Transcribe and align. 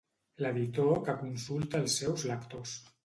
L'editor 0.43 1.03
que 1.09 1.15
consulta 1.19 1.83
els 1.85 1.99
seus 2.03 2.25
lectors. 2.33 2.73